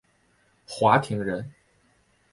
[0.65, 1.47] 华亭人。